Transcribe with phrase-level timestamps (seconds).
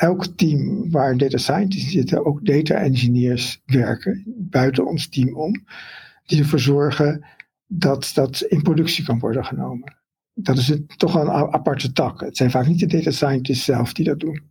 [0.00, 5.64] elk team waar data scientists zitten, ook data engineers werken buiten ons team om,
[6.26, 7.24] die ervoor zorgen
[7.66, 9.94] dat dat in productie kan worden genomen.
[10.34, 12.20] Dat is het, toch een aparte tak.
[12.20, 14.42] Het zijn vaak niet de data scientists zelf die dat doen.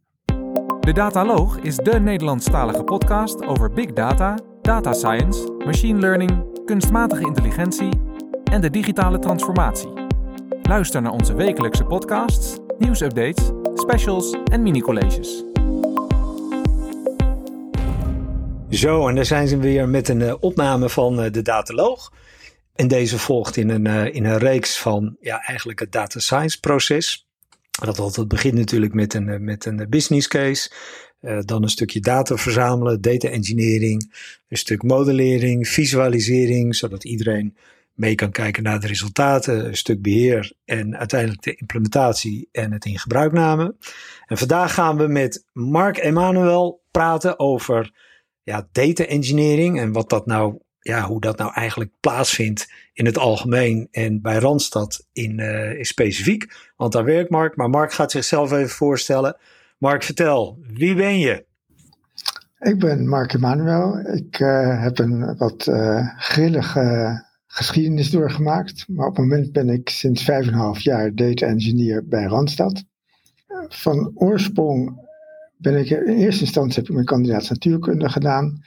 [0.79, 7.89] De Dataloog is de Nederlandstalige podcast over big data, data science, machine learning, kunstmatige intelligentie
[8.43, 9.93] en de digitale transformatie.
[10.61, 15.43] Luister naar onze wekelijkse podcasts, nieuwsupdates, specials en mini-colleges.
[18.69, 22.13] Zo, en daar zijn ze weer met een uh, opname van uh, de Dataloog.
[22.75, 26.59] En deze volgt in een, uh, in een reeks van ja, eigenlijk het data science
[26.59, 27.27] proces.
[27.81, 30.71] Dat altijd begint natuurlijk met een, met een business case.
[31.45, 34.13] dan een stukje data verzamelen, data engineering,
[34.47, 37.57] een stuk modellering, visualisering, zodat iedereen
[37.99, 42.85] mee kan kijken naar de resultaten, een stuk beheer en uiteindelijk de implementatie en het
[42.85, 43.75] in gebruikname.
[44.25, 47.91] En vandaag gaan we met Mark Emanuel praten over
[48.43, 53.17] ja, data engineering en wat dat nou, ja, hoe dat nou eigenlijk plaatsvindt in het
[53.17, 56.71] algemeen en bij Randstad in, uh, in specifiek.
[56.75, 59.37] Want daar werkt Mark, maar Mark gaat zichzelf even voorstellen.
[59.77, 61.45] Mark, vertel, wie ben je?
[62.59, 63.99] Ik ben Mark Emanuel.
[63.99, 68.85] Ik uh, heb een wat uh, grillige geschiedenis doorgemaakt.
[68.87, 72.83] Maar op het moment ben ik sinds 5,5 jaar data engineer bij Randstad.
[73.67, 75.07] Van oorsprong
[75.57, 78.63] ben ik in eerste instantie heb ik mijn kandidaat natuurkunde gedaan.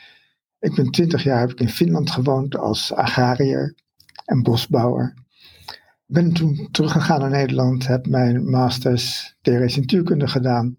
[0.58, 3.74] Ik ben 20 jaar heb ik in Finland gewoond als agrariër
[4.24, 5.14] en bosbouwer.
[6.06, 10.77] Ben toen teruggegaan naar Nederland, heb mijn masters theoretische natuurkunde gedaan.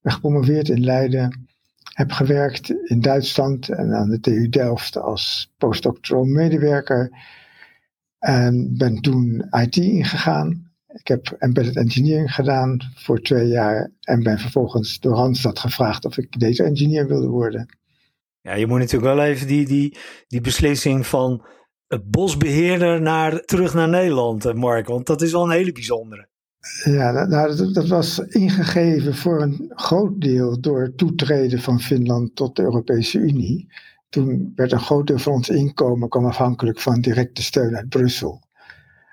[0.00, 1.48] Ben gepromoveerd in Leiden.
[1.94, 7.10] Heb gewerkt in Duitsland en aan de TU Delft als postdoctoral medewerker.
[8.20, 10.68] En ben toen IT ingegaan.
[10.86, 13.90] Ik heb embedded engineering gedaan voor twee jaar.
[14.00, 17.66] En ben vervolgens door Randstad gevraagd of ik data engineer wilde worden.
[18.40, 19.96] Ja, je moet natuurlijk wel even die, die,
[20.28, 21.44] die beslissing van
[21.86, 24.86] het bosbeheerder naar, terug naar Nederland, eh, Mark.
[24.86, 26.28] Want dat is wel een hele bijzondere.
[26.84, 32.36] Ja, nou, dat, dat, was ingegeven voor een groot deel door het toetreden van Finland
[32.36, 33.68] tot de Europese Unie
[34.10, 38.42] toen werd een groot deel van ons inkomen kwam afhankelijk van directe steun uit Brussel.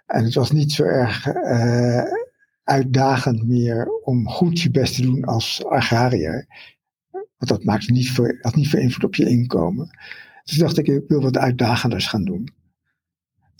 [0.06, 2.04] En het was niet zo erg uh,
[2.64, 6.48] uitdagend meer om goed je best te doen als agrariër.
[7.12, 9.90] Want dat maakte niet voor, had niet veel invloed op je inkomen.
[10.44, 12.50] Dus dacht ik, ik wil wat uitdagenders gaan doen.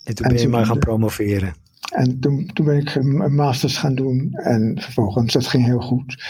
[0.04, 1.54] En toen ben je maar gaan promoveren.
[1.94, 4.34] En toen, toen ben ik een masters gaan doen.
[4.34, 6.24] En vervolgens, dat ging heel goed.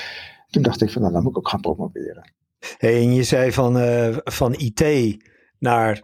[0.50, 2.32] Toen dacht ik van, nou, dan moet ik ook gaan promoveren.
[2.78, 5.18] En je zei van, uh, van IT
[5.60, 6.02] naar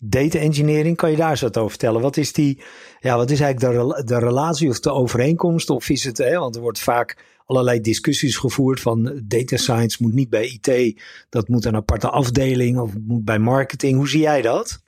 [0.00, 0.96] data engineering.
[0.96, 2.00] Kan je daar eens wat over vertellen?
[2.00, 2.62] Wat is, die,
[3.00, 5.70] ja, wat is eigenlijk de, de relatie of de overeenkomst?
[5.70, 10.14] Of is het, hè, want er wordt vaak allerlei discussies gevoerd van data science moet
[10.14, 11.02] niet bij IT.
[11.28, 13.96] Dat moet een aparte afdeling of moet bij marketing.
[13.96, 14.84] Hoe zie jij dat?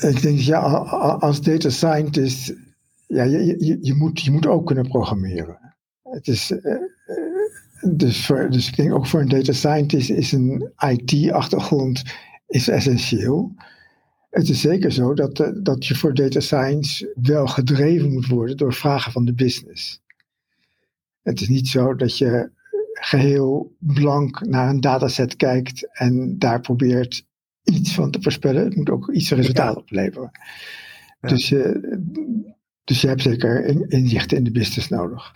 [0.00, 2.54] Ik denk, ja, als data scientist,
[3.06, 5.74] ja, je, je, je, moet, je moet ook kunnen programmeren.
[6.02, 6.60] Het is, uh,
[7.90, 12.02] dus, voor, dus ik denk ook voor een data scientist is een IT-achtergrond
[12.46, 13.54] is essentieel.
[14.30, 18.56] Het is zeker zo dat, eh, dat je voor data science wel gedreven moet worden
[18.56, 20.02] door vragen van de business.
[21.22, 22.50] Het is niet zo dat je
[22.92, 27.26] geheel blank naar een dataset kijkt en daar probeert
[27.62, 28.64] iets van te voorspellen.
[28.64, 30.30] Het moet ook iets resultaat opleveren.
[31.20, 31.80] Dus, je,
[32.84, 35.30] dus je hebt zeker inzichten in de business nodig.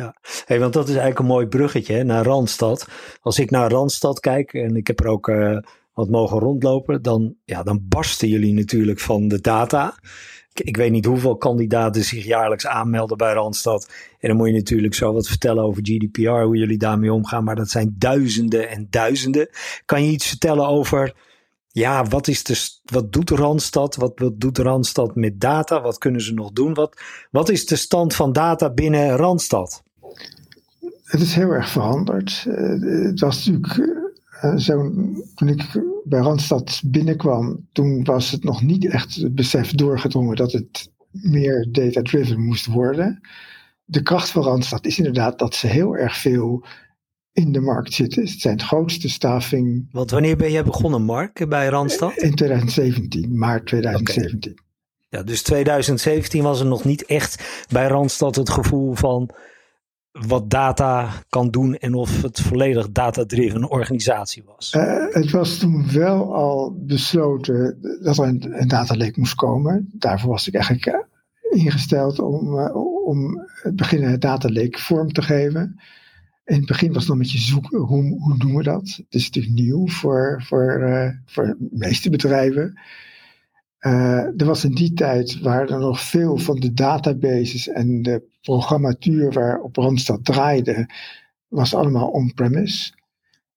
[0.00, 2.88] Ja, want dat is eigenlijk een mooi bruggetje naar Randstad.
[3.20, 5.58] Als ik naar Randstad kijk en ik heb er ook uh,
[5.92, 9.94] wat mogen rondlopen, dan, ja, dan barsten jullie natuurlijk van de data.
[10.52, 13.88] Ik, ik, weet niet hoeveel kandidaten zich jaarlijks aanmelden bij Randstad.
[14.18, 17.44] En dan moet je natuurlijk zo wat vertellen over GDPR, hoe jullie daarmee omgaan.
[17.44, 19.48] Maar dat zijn duizenden en duizenden.
[19.84, 21.14] Kan je iets vertellen over
[21.72, 23.96] ja, wat, is de, wat doet Randstad?
[23.96, 25.80] Wat, wat doet Randstad met data?
[25.80, 26.74] Wat kunnen ze nog doen?
[26.74, 27.00] Wat,
[27.30, 29.82] wat is de stand van data binnen Randstad?
[31.04, 32.44] Het is heel erg veranderd.
[32.48, 33.76] Uh, het was natuurlijk
[34.44, 34.92] uh, zo,
[35.34, 40.52] toen ik bij Randstad binnenkwam, toen was het nog niet echt het besef doorgedrongen dat
[40.52, 43.20] het meer data-driven moest worden.
[43.84, 46.64] De kracht van Randstad is inderdaad dat ze heel erg veel
[47.32, 48.22] in de markt zitten.
[48.22, 49.88] Het zijn het grootste staffing.
[49.92, 52.16] Want wanneer ben jij begonnen, Mark, bij Randstad?
[52.16, 54.58] In 2017, maart 2017.
[55.08, 59.30] Ja, dus 2017 was er nog niet echt bij Randstad het gevoel van
[60.26, 64.74] wat data kan doen en of het volledig data-driven organisatie was?
[64.76, 69.90] Uh, het was toen wel al besloten dat er een, een data lake moest komen.
[69.92, 72.76] Daarvoor was ik eigenlijk eh, ingesteld om, uh,
[73.06, 75.80] om het beginnen het data lake vorm te geven.
[76.44, 78.82] In het begin was het nog een beetje zoeken, hoe, hoe doen we dat?
[78.82, 82.80] Het is natuurlijk nieuw voor, voor, voor de meeste bedrijven.
[83.78, 89.32] Er was in die tijd, waren er nog veel van de databases en de programmatuur
[89.32, 90.90] waarop Randstad draaide,
[91.48, 92.92] was allemaal on-premise.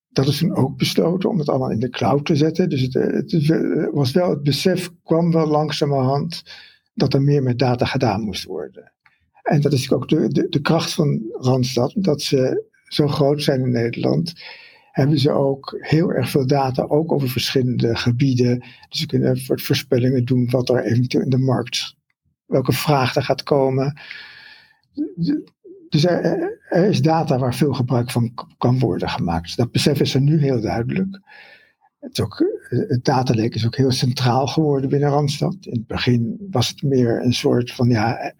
[0.10, 2.70] Dat is toen ook besloten om het allemaal in de cloud te zetten.
[2.70, 6.44] Dus het, het, was wel, het besef kwam wel langzamerhand
[6.94, 8.92] dat er meer met data gedaan moest worden.
[9.42, 13.72] En dat is ook de, de, kracht van Randstad, dat ze zo groot zijn in
[13.72, 14.34] Nederland
[14.94, 18.60] hebben ze ook heel erg veel data, ook over verschillende gebieden.
[18.60, 21.96] Dus ze kunnen voorspellingen doen wat er eventueel in de markt,
[22.46, 24.00] welke vraag er gaat komen.
[25.90, 29.58] Dus er, er is data waar veel gebruik van kan worden gemaakt.
[29.58, 31.20] Dat besef is er nu heel duidelijk.
[32.00, 35.58] Het, ook, het datalek is ook heel centraal geworden binnen Randstad.
[35.60, 38.34] In het begin was het meer een soort van ja.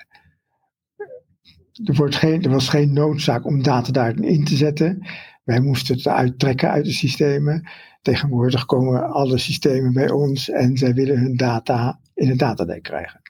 [1.84, 5.08] Er, wordt geen, er was geen noodzaak om data daarin te zetten.
[5.44, 7.70] Wij moesten het uittrekken uit de systemen.
[8.02, 13.23] Tegenwoordig komen alle systemen bij ons en zij willen hun data in een datadek krijgen.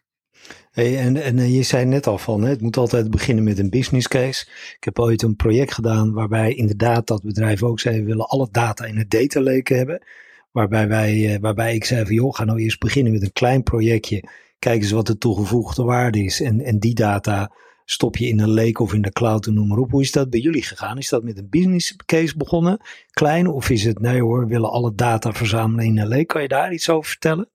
[0.73, 4.07] En, en eh, je zei net al van, het moet altijd beginnen met een business
[4.07, 4.45] case.
[4.77, 8.47] Ik heb ooit een project gedaan waarbij inderdaad dat bedrijf ook zei, we willen alle
[8.51, 10.03] data in het data lake hebben.
[10.51, 13.63] Waarbij, wij, eh, waarbij ik zei van, joh, ga nou eerst beginnen met een klein
[13.63, 14.23] projectje.
[14.59, 16.41] Kijk eens wat de toegevoegde waarde is.
[16.41, 17.51] En, en die data
[17.85, 19.91] stop je in een lake of in de cloud noem maar op.
[19.91, 20.97] Hoe is dat bij jullie gegaan?
[20.97, 22.79] Is dat met een business case begonnen,
[23.11, 23.47] klein?
[23.47, 26.25] Of is het, nee hoor, we willen alle data verzamelen in een lake?
[26.25, 27.49] Kan je daar iets over vertellen?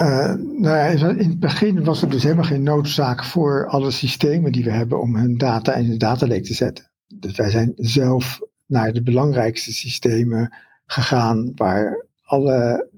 [0.00, 4.64] Uh, nou in het begin was er dus helemaal geen noodzaak voor alle systemen die
[4.64, 6.90] we hebben om hun data in de datalake te zetten.
[7.06, 10.54] Dus wij zijn zelf naar de belangrijkste systemen
[10.86, 12.88] gegaan waar alle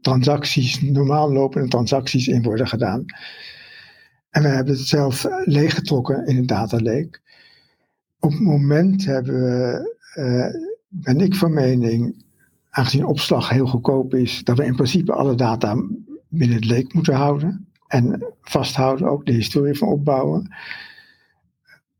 [0.00, 3.04] transacties, normaal lopende transacties in worden gedaan.
[4.30, 7.18] En we hebben het zelf leeggetrokken in een data lake.
[8.18, 12.24] Op het moment hebben we, uh, ben ik van mening,
[12.76, 15.76] aangezien opslag heel goedkoop is, dat we in principe alle data
[16.28, 17.68] binnen het lake moeten houden.
[17.86, 20.54] En vasthouden, ook de historie van opbouwen.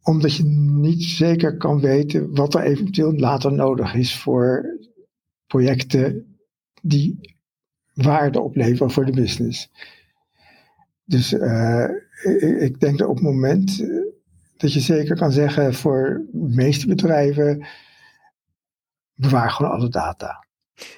[0.02, 4.78] Omdat je niet zeker kan weten wat er eventueel later nodig is voor
[5.46, 6.36] projecten
[6.82, 7.34] die
[7.92, 9.70] waarde opleveren voor de business.
[11.04, 11.88] Dus uh,
[12.58, 13.88] ik denk dat op het moment eh,
[14.56, 17.66] dat je zeker kan zeggen voor de meeste bedrijven,
[19.14, 20.45] bewaar gewoon alle data.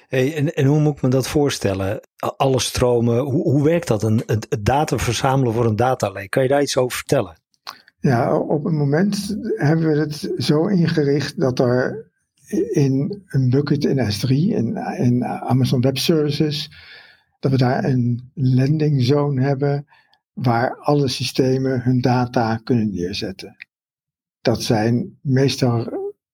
[0.07, 1.99] Hey, en, en hoe moet ik me dat voorstellen?
[2.17, 4.03] Alle stromen, hoe, hoe werkt dat?
[4.03, 7.37] Een, het, data verzamelen voor een datalake, kan je daar iets over vertellen?
[7.99, 12.11] Ja, op het moment hebben we het zo ingericht dat er
[12.71, 16.71] in een bucket in S3, in, in Amazon Web Services,
[17.39, 19.87] dat we daar een landing zone hebben
[20.33, 23.55] waar alle systemen hun data kunnen neerzetten.
[24.41, 25.87] Dat zijn meestal,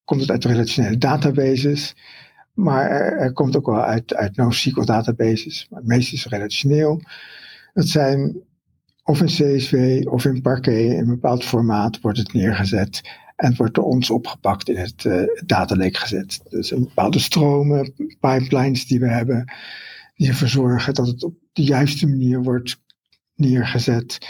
[0.03, 1.95] komt het uit relationele databases,
[2.55, 7.01] maar er, komt ook wel uit, uit NoSQL databases, maar het meeste is relationeel.
[7.73, 8.43] Dat zijn
[9.03, 13.01] of in CSV of in Parquet, in een bepaald formaat wordt het neergezet
[13.35, 16.41] en wordt door ons opgepakt in het uh, data lake gezet.
[16.49, 19.53] Dus een bepaalde stromen, pipelines die we hebben,
[20.15, 22.81] die ervoor zorgen dat het op de juiste manier wordt
[23.35, 24.29] neergezet.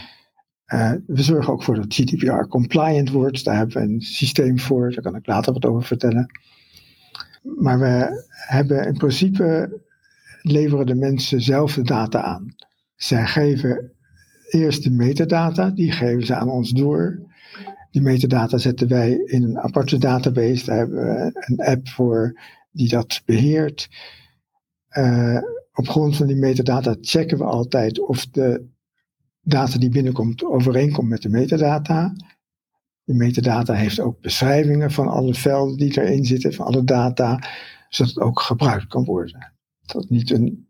[0.73, 3.43] Uh, we zorgen ook voor dat GDPR compliant wordt.
[3.43, 4.91] Daar hebben we een systeem voor.
[4.91, 6.29] Daar kan ik later wat over vertellen.
[7.55, 9.79] Maar we hebben in principe
[10.41, 12.55] leveren de mensen zelf de data aan.
[12.95, 13.91] Zij geven
[14.49, 17.19] eerst de metadata, die geven ze aan ons door.
[17.91, 20.65] Die metadata zetten wij in een aparte database.
[20.65, 22.39] Daar hebben we een app voor
[22.71, 23.89] die dat beheert.
[24.97, 25.37] Uh,
[25.73, 28.65] op grond van die metadata checken we altijd of de
[29.41, 32.13] data die binnenkomt overeenkomt met de metadata.
[33.05, 37.43] Die metadata heeft ook beschrijvingen van alle velden die erin zitten, van alle data,
[37.89, 39.53] zodat het ook gebruikt kan worden.
[39.85, 40.67] Dat het niet een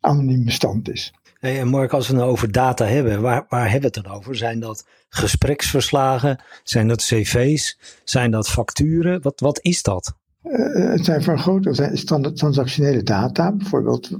[0.00, 1.12] anoniem bestand is.
[1.38, 4.04] Hey, en Mark, als we het nou over data hebben, waar, waar hebben we het
[4.06, 4.36] dan over?
[4.36, 6.42] Zijn dat gespreksverslagen?
[6.62, 7.78] Zijn dat cv's?
[8.04, 9.22] Zijn dat facturen?
[9.22, 10.14] Wat, wat is dat?
[10.42, 13.52] Uh, het zijn voor een groot deel transactionele data.
[13.52, 14.18] Bijvoorbeeld, uh,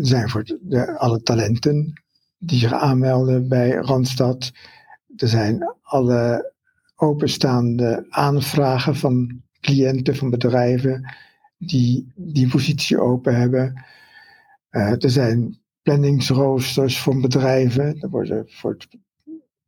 [0.00, 2.02] zijn voor de, alle talenten
[2.38, 4.52] die zich aanmelden bij Randstad.
[5.16, 6.52] Er zijn alle
[7.00, 11.14] openstaande aanvragen van cliënten, van bedrijven
[11.58, 13.84] die die positie open hebben.
[14.70, 18.00] Uh, er zijn planningsroosters van bedrijven.
[18.00, 18.76] Er worden, voor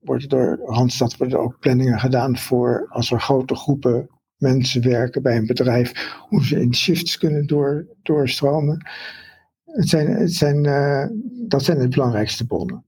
[0.01, 5.47] het, door Randstad ook planningen gedaan voor als er grote groepen mensen werken bij een
[5.47, 8.91] bedrijf, hoe ze in shifts kunnen door, doorstromen.
[9.65, 11.07] Het zijn, het zijn, uh,
[11.49, 12.85] dat zijn de belangrijkste bronnen.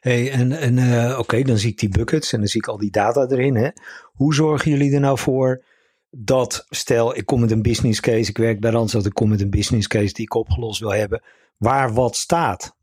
[0.00, 2.78] Hey, en en uh, oké, dan zie ik die buckets en dan zie ik al
[2.78, 3.56] die data erin.
[3.56, 3.68] Hè?
[4.12, 5.64] Hoe zorgen jullie er nou voor
[6.10, 9.40] dat, stel ik kom met een business case, ik werk bij Randstad, ik kom met
[9.40, 11.22] een business case die ik opgelost wil hebben,
[11.56, 12.76] waar wat staat?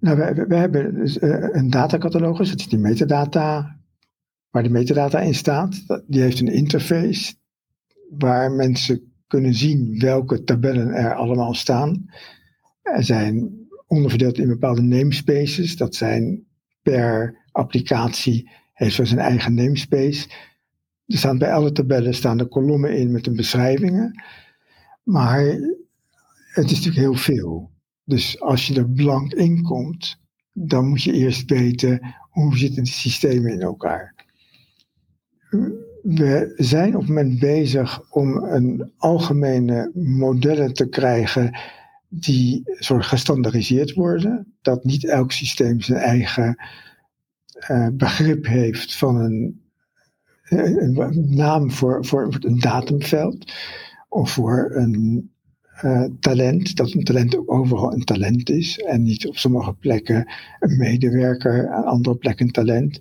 [0.00, 3.78] Nou, we, we hebben dus, uh, een datacatalogus, dat is die metadata,
[4.50, 6.02] waar de metadata in staat.
[6.06, 7.34] Die heeft een interface
[8.18, 12.10] waar mensen kunnen zien welke tabellen er allemaal staan.
[12.82, 13.59] Er zijn
[13.90, 15.76] onderverdeeld in bepaalde namespaces.
[15.76, 16.44] Dat zijn
[16.82, 20.28] per applicatie heeft zo zijn eigen namespace.
[21.06, 24.22] Er staan bij alle tabellen staan de kolommen in met de beschrijvingen.
[25.02, 25.44] Maar
[26.50, 27.70] het is natuurlijk heel veel.
[28.04, 30.20] Dus als je er blank in komt,
[30.52, 34.14] dan moet je eerst weten hoe zitten die systemen in elkaar.
[36.02, 41.58] We zijn op het moment bezig om een algemene modellen te krijgen
[42.12, 44.54] die soort gestandardiseerd worden.
[44.62, 46.56] Dat niet elk systeem zijn eigen
[47.70, 49.60] uh, begrip heeft van een,
[50.48, 53.52] een, naam voor, voor een datumveld
[54.08, 55.30] of voor een
[55.84, 56.76] uh, talent.
[56.76, 61.68] Dat een talent ook overal een talent is en niet op sommige plekken een medewerker,
[61.68, 63.00] aan andere plekken een talent.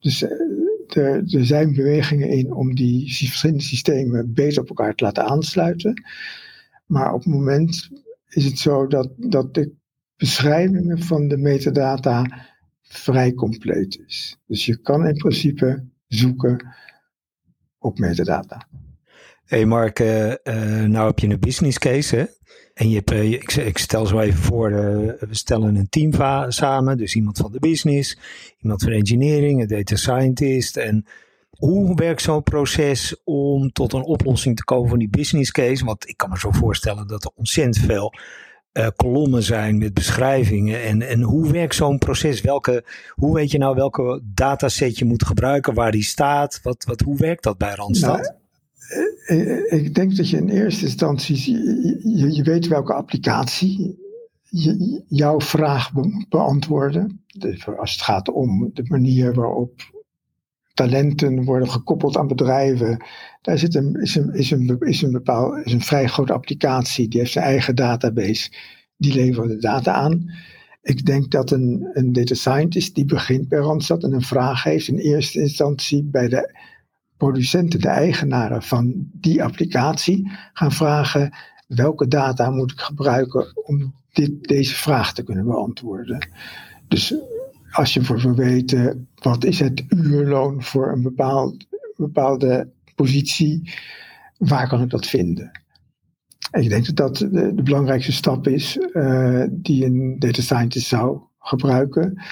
[0.00, 5.24] Dus er, er zijn bewegingen in om die verschillende systemen beter op elkaar te laten
[5.24, 6.04] aansluiten.
[6.86, 7.90] Maar op het moment
[8.28, 9.72] is het zo dat, dat de
[10.16, 12.46] beschrijvingen van de metadata
[12.82, 14.38] vrij compleet is.
[14.46, 16.74] Dus je kan in principe zoeken
[17.78, 18.68] op metadata.
[19.44, 20.34] Hey Mark, uh,
[20.84, 22.24] nou heb je een business case hè?
[22.74, 26.12] En je uh, ik, ik, stel zo even voor, we stellen een team
[26.48, 26.96] samen.
[26.96, 28.18] Dus iemand van de business,
[28.58, 30.76] iemand van engineering, een data scientist.
[30.76, 31.06] En
[31.56, 35.84] hoe werkt zo'n proces om tot een oplossing te komen van die business case?
[35.84, 38.12] Want ik kan me zo voorstellen dat er ontzettend veel
[38.72, 40.82] uh, kolommen zijn met beschrijvingen.
[40.82, 42.40] En, en hoe werkt zo'n proces?
[42.40, 42.84] Welke,
[43.14, 46.60] hoe weet je nou welke dataset je moet gebruiken, waar die staat?
[46.62, 48.16] Wat, wat, hoe werkt dat bij Randstad?
[48.16, 48.34] Nou,
[49.26, 51.50] eh, eh, ik denk dat je in eerste instantie,
[52.16, 53.98] je, je weet welke applicatie
[54.42, 55.92] je, jouw vraag
[56.28, 57.24] beantwoorden.
[57.38, 59.94] Dus als het gaat om de manier waarop
[60.76, 63.04] talenten worden gekoppeld aan bedrijven.
[63.42, 67.08] Daar zit een, is, een, is, een, is, een bepaal, is een vrij grote applicatie.
[67.08, 68.50] Die heeft zijn eigen database.
[68.96, 70.30] Die levert de data aan.
[70.82, 74.88] Ik denk dat een, een data scientist die begint bij Randstad en een vraag heeft
[74.88, 76.54] in eerste instantie bij de
[77.16, 81.32] producenten, de eigenaren van die applicatie, gaan vragen
[81.66, 86.28] welke data moet ik gebruiken om dit, deze vraag te kunnen beantwoorden.
[86.88, 87.14] Dus
[87.76, 91.66] als je voor wil weten wat is het uurloon voor een bepaald,
[91.96, 93.72] bepaalde positie,
[94.38, 95.50] waar kan ik dat vinden?
[96.50, 101.20] En ik denk dat dat de, belangrijkste stap is uh, die een data scientist zou
[101.38, 102.22] gebruiken.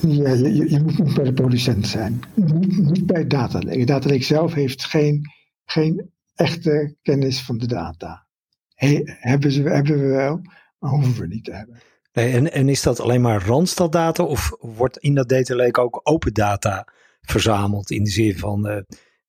[0.00, 2.20] Je, je, moet bij de producent zijn.
[2.34, 3.84] Niet, niet bij Data Lake.
[3.84, 5.22] Data Lake zelf heeft geen,
[5.64, 8.26] geen echte kennis van de data.
[8.74, 10.40] He, hebben, ze, hebben we wel,
[10.78, 11.80] maar hoeven we niet te hebben.
[12.12, 15.80] Nee, en, en is dat alleen maar Randstad data of wordt in dat data lake
[15.80, 16.86] ook open data
[17.20, 18.76] verzameld in de zin van uh,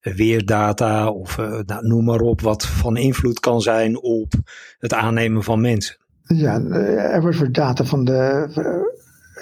[0.00, 4.32] weerdata of uh, nou, noem maar op wat van invloed kan zijn op
[4.78, 5.96] het aannemen van mensen?
[6.22, 8.48] Ja, er wordt voor data van, de,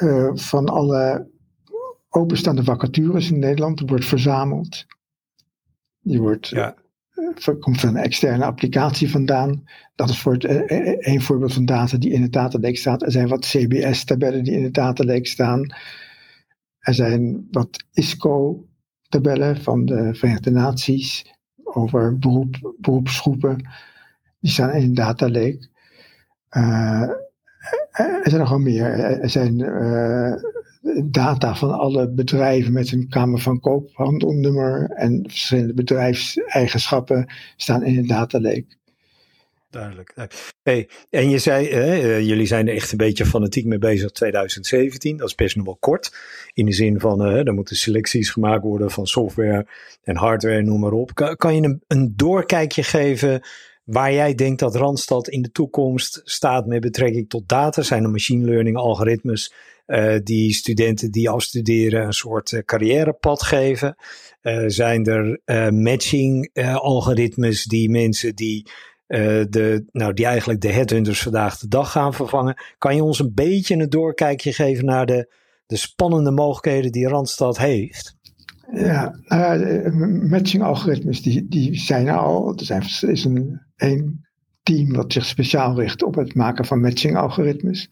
[0.00, 1.30] uh, van alle
[2.08, 4.86] openstaande vacatures in Nederland wordt verzameld.
[6.00, 6.74] Die wordt ja
[7.60, 9.64] komt van een externe applicatie vandaan.
[9.94, 13.02] Dat is voor het, een eh, eh, voorbeeld van data die in het datalake staat.
[13.02, 15.74] Er zijn wat CBS-tabellen die in het datalake staan.
[16.78, 21.34] Er zijn wat ISCO-tabellen van de Verenigde Naties
[21.64, 23.68] over beroep, beroepsgroepen.
[24.40, 25.68] Die staan in het datalake.
[26.56, 27.10] Uh,
[27.92, 29.00] er zijn nog wel meer.
[29.00, 29.58] Er zijn
[31.04, 38.08] data van alle bedrijven met een Kamer van Koophandelnummer en verschillende bedrijfseigenschappen staan in het
[38.08, 38.76] datalake.
[39.70, 40.14] Duidelijk.
[40.62, 45.16] Hey, en je zei, hè, jullie zijn er echt een beetje fanatiek mee bezig 2017.
[45.16, 46.16] Dat is best nog wel kort.
[46.52, 49.66] In de zin van, uh, er moeten selecties gemaakt worden van software
[50.02, 51.14] en hardware, noem maar op.
[51.36, 53.42] Kan, je een, een doorkijkje geven
[53.84, 57.82] waar jij denkt dat Randstad in de toekomst staat met betrekking tot data?
[57.82, 59.52] Zijn er machine learning algoritmes
[60.22, 63.96] die studenten die afstuderen een soort uh, carrièrepad geven?
[64.42, 65.40] Uh, zijn er
[65.72, 68.70] matching algoritmes die mensen die,
[69.06, 72.62] de, nou, die eigenlijk de headhunters vandaag de dag gaan vervangen?
[72.78, 75.34] Kan je ons een beetje een doorkijkje geven naar de,
[75.66, 78.16] de spannende mogelijkheden die Randstad heeft?
[78.72, 79.92] Ja, nou
[80.28, 82.58] matching algoritmes die, die zijn al.
[82.58, 84.26] Er zijn, is een, een
[84.62, 87.88] team dat zich speciaal richt op het maken van matching algoritmes.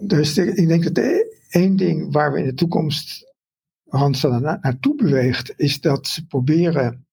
[0.00, 1.04] Dus ik denk dat
[1.48, 3.34] één ding waar we in de toekomst
[3.84, 7.06] Randstad naartoe beweegt, is dat ze proberen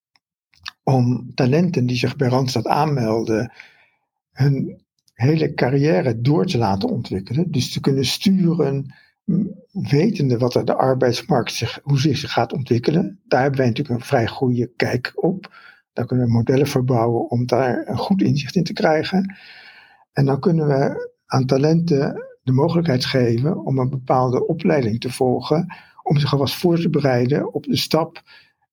[0.84, 3.52] om talenten die zich bij Randstad aanmelden,
[4.32, 4.82] hun
[5.14, 7.52] hele carrière door te laten ontwikkelen.
[7.52, 8.94] Dus te kunnen sturen,
[9.72, 13.20] wetende wat de arbeidsmarkt zich, hoe zich gaat ontwikkelen.
[13.28, 15.54] Daar hebben wij natuurlijk een vrij goede kijk op.
[15.94, 19.36] Daar kunnen we modellen voor bouwen om daar een goed inzicht in te krijgen.
[20.12, 25.76] En dan kunnen we aan talenten de mogelijkheid geven om een bepaalde opleiding te volgen,
[26.04, 28.22] om zich alvast voor te bereiden op de stap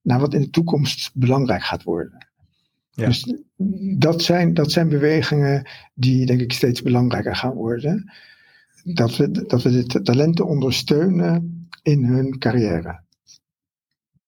[0.02, 2.26] naar wat in de toekomst belangrijk gaat worden.
[2.90, 3.06] Ja.
[3.06, 3.34] Dus
[3.98, 8.12] dat zijn, dat zijn bewegingen die denk ik steeds belangrijker gaan worden.
[8.84, 13.02] Dat we, dat we de talenten ondersteunen in hun carrière.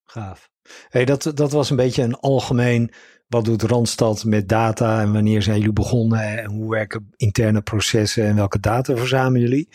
[0.05, 0.51] Gaaf.
[0.89, 2.93] Hey, dat, dat was een beetje een algemeen
[3.33, 8.25] wat doet Randstad met data en wanneer zijn jullie begonnen en hoe werken interne processen
[8.25, 9.69] en welke data verzamelen jullie?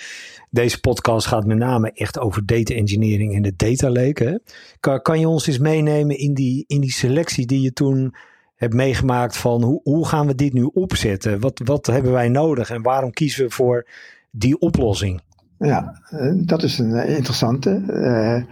[0.50, 4.42] Deze podcast gaat met name echt over data engineering en de data lake.
[4.80, 8.16] Kan, kan je ons eens meenemen in die, in die selectie die je toen
[8.56, 11.40] hebt meegemaakt van hoe, hoe gaan we dit nu opzetten?
[11.40, 13.88] Wat, wat hebben wij nodig en waarom kiezen we voor
[14.32, 15.22] die oplossing?
[15.58, 17.84] Ja, eh, dat is een eh, interessante.
[17.88, 18.44] Uh,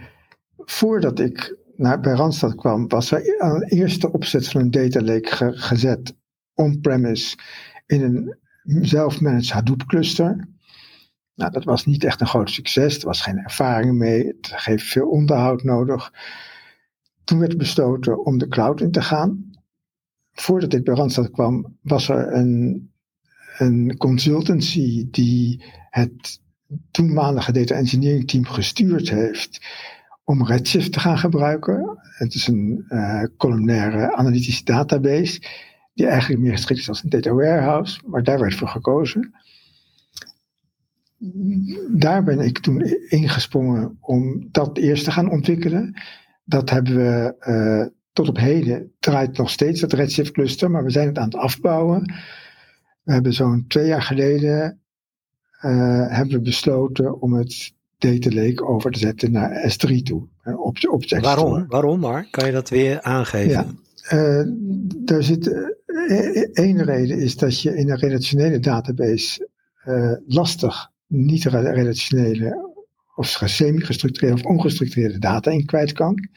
[0.56, 5.00] voordat ik naar, bij Randstad kwam, was er aan de eerste opzet van een data
[5.00, 6.16] lake gezet
[6.54, 7.36] on-premise
[7.86, 8.36] in een
[8.86, 10.48] zelf-managed Hadoop cluster.
[11.34, 12.98] Nou, dat was niet echt een groot succes.
[12.98, 14.26] Er was geen ervaring mee.
[14.26, 16.12] Het heeft veel onderhoud nodig.
[17.24, 19.50] Toen werd besloten om de cloud in te gaan.
[20.32, 22.90] Voordat ik bij Randstad kwam, was er een,
[23.58, 26.40] een consultancy die het
[26.90, 29.60] toenmalige data engineering team gestuurd heeft
[30.26, 31.98] om Redshift te gaan gebruiken.
[32.02, 35.40] Het is een uh, columnaire analytische database,
[35.94, 39.34] die eigenlijk meer geschikt is als een data warehouse, maar daar werd voor gekozen.
[41.90, 46.02] Daar ben ik toen ingesprongen om dat eerst te gaan ontwikkelen.
[46.44, 50.90] Dat hebben we uh, tot op heden, draait nog steeds dat Redshift cluster, maar we
[50.90, 52.14] zijn het aan het afbouwen.
[53.02, 54.80] We hebben zo'n twee jaar geleden
[55.62, 60.28] uh, hebben we besloten om het data lake over te zetten naar S3 toe.
[60.56, 61.66] Op, op Waarom?
[61.68, 62.28] Waarom maar?
[62.30, 63.50] Kan je dat weer aangeven?
[63.50, 63.66] Ja,
[64.12, 64.46] uh,
[64.96, 69.48] daar zit uh, één reden is dat je in een relationele database
[69.86, 72.74] uh, lastig niet relationele
[73.14, 76.28] of semi-gestructureerde of ongestructureerde data in kwijt kan.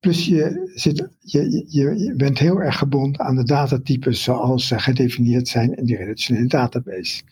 [0.00, 4.78] Plus je, zit, je, je, je bent heel erg gebonden aan de datatypes zoals ze
[4.78, 7.22] gedefinieerd zijn in die relationele database.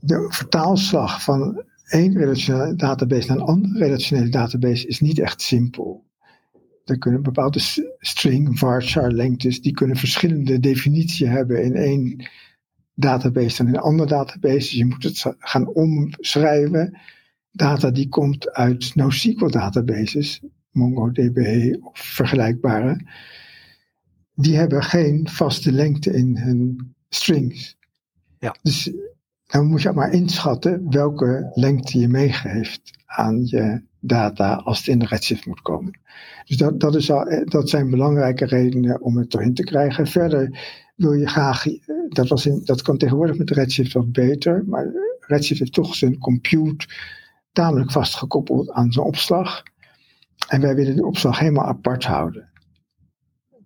[0.00, 6.08] De vertaalslag van één relationele database naar een andere relationele database is niet echt simpel.
[6.84, 7.60] Er kunnen bepaalde
[7.98, 12.28] string, varchar lengtes, die kunnen verschillende definities hebben in één
[12.94, 14.56] database dan in een andere database.
[14.56, 16.98] Dus je moet het gaan omschrijven.
[17.52, 21.38] Data die komt uit NoSQL databases, MongoDB
[21.80, 23.06] of vergelijkbare,
[24.34, 27.76] die hebben geen vaste lengte in hun strings.
[28.38, 28.56] Ja.
[28.62, 28.92] Dus
[29.50, 34.98] dan moet je maar inschatten welke lengte je meegeeft aan je data als het in
[34.98, 36.00] de Redshift moet komen.
[36.44, 40.06] Dus dat, dat, is al, eh, dat zijn belangrijke redenen om het erin te krijgen.
[40.06, 40.58] Verder
[40.96, 41.74] wil je graag, eh,
[42.08, 44.86] dat, was in, dat kan tegenwoordig met Redshift wat beter, maar
[45.20, 46.86] Redshift heeft toch zijn compute
[47.52, 49.62] tamelijk vastgekoppeld aan zijn opslag.
[50.48, 52.48] En wij willen de opslag helemaal apart houden.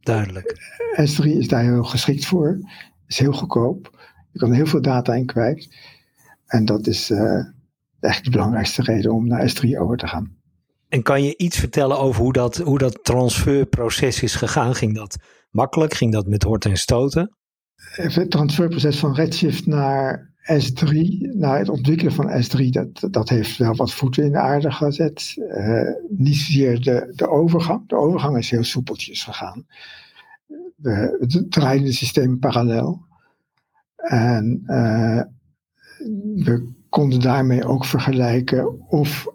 [0.01, 0.55] Duidelijk.
[1.01, 2.59] S3 is daar heel geschikt voor,
[3.07, 3.94] is heel goedkoop.
[4.35, 5.69] Je kan heel veel data in kwijt.
[6.47, 7.45] En dat is uh,
[8.01, 10.37] echt de belangrijkste reden om naar S3 over te gaan.
[10.89, 14.75] En kan je iets vertellen over hoe dat, hoe dat transferproces is gegaan?
[14.75, 15.17] Ging dat
[15.51, 15.95] makkelijk?
[15.95, 17.37] Ging dat met horten en stoten?
[17.77, 20.97] Het transferproces van Redshift naar S3,
[21.35, 25.35] naar het ontwikkelen van S3, dat, dat heeft wel wat voeten in de aarde gezet.
[25.37, 27.89] Uh, niet zozeer de, de overgang.
[27.89, 29.67] De overgang is heel soepeltjes gegaan.
[30.77, 33.07] We draaien de systemen parallel.
[34.05, 35.23] En uh,
[36.45, 39.27] we konden daarmee ook vergelijken of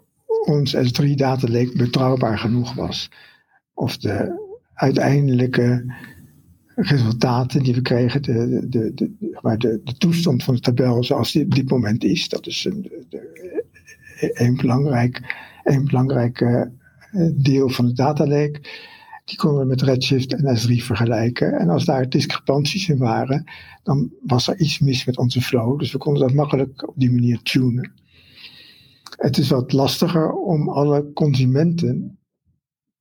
[0.44, 3.10] ons S3-data lake betrouwbaar genoeg was.
[3.74, 5.94] Of de uiteindelijke
[6.74, 9.12] resultaten die we kregen, de, de, de,
[9.58, 12.92] de, de toestand van de tabel zoals die op dit moment is, dat is een,
[14.18, 16.62] een belangrijk, een belangrijk uh,
[17.34, 18.60] deel van de data lake.
[19.30, 21.52] Die konden we met Redshift en S3 vergelijken.
[21.52, 23.44] En als daar discrepanties in waren,
[23.82, 25.78] dan was er iets mis met onze flow.
[25.78, 27.92] Dus we konden dat makkelijk op die manier tunen.
[29.16, 32.18] Het is wat lastiger om alle consumenten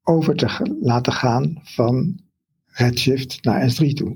[0.04, 2.20] over te laten gaan van
[2.66, 4.14] Redshift naar S3 toe.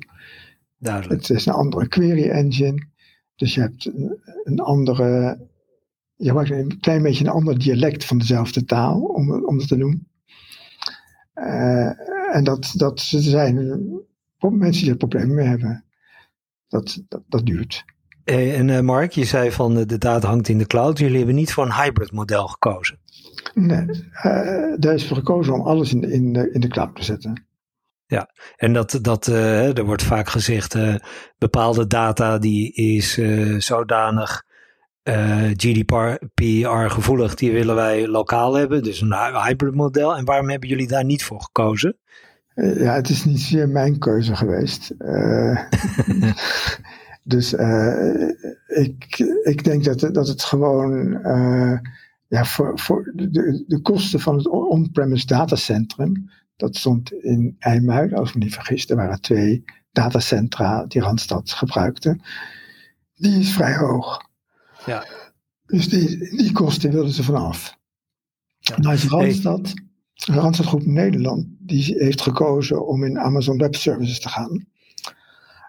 [0.77, 1.21] Duidelijk.
[1.21, 2.87] Het is een andere query engine.
[3.35, 3.91] Dus je hebt
[4.43, 5.39] een andere,
[6.15, 9.75] je gebruikt een klein beetje een ander dialect van dezelfde taal, om, om het te
[9.75, 10.07] noemen.
[11.35, 13.55] Uh, en dat, dat zijn
[14.39, 15.85] mensen die er problemen mee hebben.
[16.67, 17.85] Dat, dat, dat duurt.
[18.23, 20.99] En uh, Mark, je zei van de data hangt in de cloud.
[20.99, 22.99] Jullie hebben niet voor een hybrid model gekozen.
[23.53, 23.85] Nee,
[24.77, 27.45] daar is voor gekozen om alles in de, in de, in de cloud te zetten.
[28.05, 30.95] Ja, en dat, dat uh, er wordt vaak gezegd, uh,
[31.37, 34.43] bepaalde data die is uh, zodanig
[35.57, 40.17] GDPR gevoelig, die willen wij lokaal hebben, dus een hybrid model.
[40.17, 41.97] En waarom hebben jullie daar niet voor gekozen?
[42.55, 44.93] Ja, het is niet zeer mijn keuze geweest.
[47.33, 47.53] dus
[48.67, 51.19] ik, ik denk dat, dat het gewoon
[52.27, 58.29] ja, voor, voor de, de kosten van het on-premise datacentrum dat stond in IJmuiden, als
[58.29, 58.89] ik me niet vergis.
[58.89, 62.19] Er waren twee datacentra die Randstad gebruikte.
[63.15, 64.31] Die is vrij hoog.
[64.85, 65.07] Ja.
[65.65, 67.77] Dus die, die kosten wilden ze vanaf.
[68.59, 68.77] Ja.
[68.77, 69.73] Nou is Randstad,
[70.65, 74.65] Groep Nederland, die heeft gekozen om in Amazon Web Services te gaan.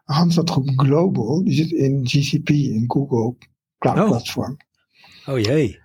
[0.04, 3.36] Randstad Groep Global, die zit in GCP, in Google
[3.78, 4.06] Cloud oh.
[4.06, 4.56] Platform.
[5.26, 5.82] Oh jee.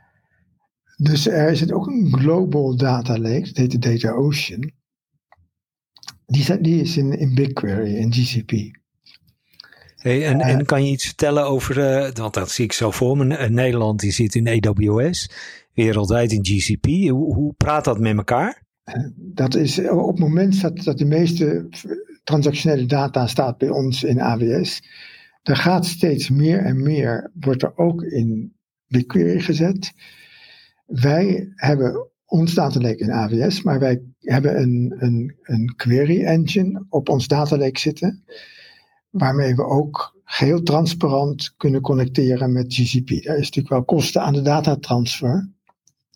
[0.97, 4.71] Dus er zit ook een global data lake, dat heet de Data Ocean.
[6.25, 8.78] Die, die is in, in BigQuery, in GCP.
[9.99, 13.17] Hey, en, en kan je iets vertellen over, uh, want dat zie ik zo voor
[13.17, 15.29] me, uh, Nederland die zit in AWS,
[15.73, 16.85] wereldwijd in GCP.
[16.85, 18.63] Hoe, hoe praat dat met elkaar?
[19.15, 21.69] Dat is op het moment dat, dat de meeste
[22.23, 24.81] transactionele data staat bij ons in AWS.
[25.43, 28.53] Er gaat steeds meer en meer, wordt er ook in
[28.87, 29.93] BigQuery gezet.
[30.85, 36.85] Wij hebben ons data lake in AWS, maar wij hebben een, een, een query engine
[36.89, 38.23] op ons data lake zitten,
[39.09, 43.09] waarmee we ook geheel transparant kunnen connecteren met GCP.
[43.09, 45.49] Er is natuurlijk wel kosten aan de datatransfer,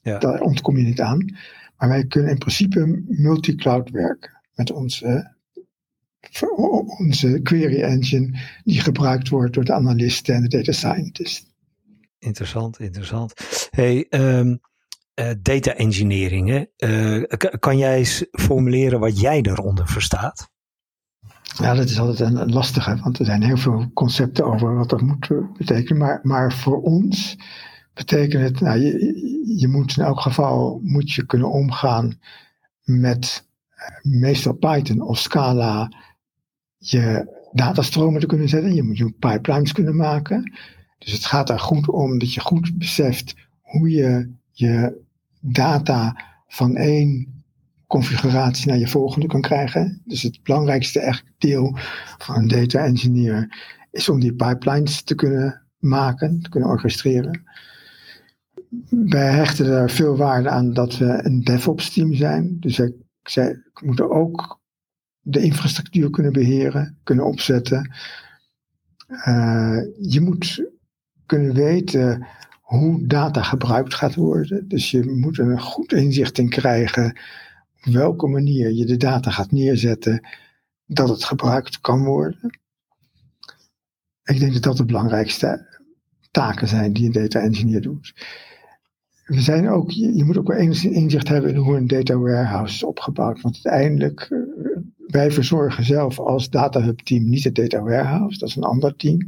[0.01, 0.19] ja.
[0.19, 1.37] daar ontkom je niet aan,
[1.77, 5.35] maar wij kunnen in principe multi-cloud werken met onze,
[6.97, 11.51] onze query engine die gebruikt wordt door de analisten en de data scientists.
[12.19, 13.33] Interessant, interessant.
[13.69, 14.59] Hey, um,
[15.15, 16.49] uh, data engineering.
[16.49, 16.63] Hè?
[17.17, 17.23] Uh,
[17.59, 20.51] kan jij eens formuleren wat jij eronder verstaat?
[21.57, 25.01] Ja, dat is altijd een, lastige, want er zijn heel veel concepten over wat dat
[25.01, 25.97] moet betekenen.
[25.97, 27.37] Maar, maar voor ons
[27.93, 32.19] betekent het, nou, je, je moet in elk geval moet je kunnen omgaan
[32.83, 35.91] met uh, meestal Python of Scala
[36.77, 38.75] je datastromen te kunnen zetten.
[38.75, 40.53] Je moet je pipelines kunnen maken.
[40.97, 45.01] Dus het gaat er goed om dat je goed beseft hoe je je
[45.39, 47.42] data van één
[47.93, 50.01] configuratie naar je volgende kan krijgen.
[50.05, 51.77] Dus het belangrijkste echt deel
[52.17, 53.57] van een data engineer
[53.91, 57.43] is om die pipelines te kunnen maken, te kunnen orchestreren.
[58.89, 62.57] Wij hechten er veel waarde aan dat we een DevOps team zijn.
[62.59, 62.81] Dus
[63.23, 64.59] zij moeten ook
[65.19, 67.91] de infrastructuur kunnen beheren, kunnen opzetten.
[69.07, 70.71] Uh, je moet
[71.25, 72.27] kunnen weten
[72.61, 74.67] hoe data gebruikt gaat worden.
[74.67, 77.17] Dus je moet een goed inzicht in krijgen
[77.83, 80.27] welke manier je de data gaat neerzetten
[80.85, 82.59] dat het gebruikt kan worden.
[84.23, 85.81] Ik denk dat dat de belangrijkste
[86.31, 88.13] taken zijn die een data engineer doet.
[89.25, 92.73] We zijn ook, je moet ook wel enigszins inzicht hebben in hoe een data warehouse
[92.73, 93.41] is opgebouwd.
[93.41, 94.39] Want uiteindelijk, eh,
[95.07, 98.95] wij verzorgen zelf als data hub team niet het data warehouse, dat is een ander
[98.95, 99.27] team.